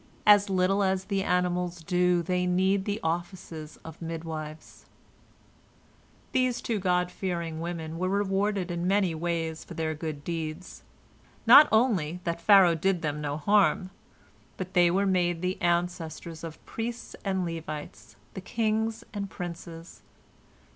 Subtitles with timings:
[0.25, 4.87] As little as the animals do they need the offices of midwives."
[6.31, 10.81] These two God fearing women were rewarded in many ways for their good deeds.
[11.45, 13.91] Not only that Pharaoh did them no harm,
[14.57, 20.01] but they were made the ancestors of priests and Levites, and kings and princes.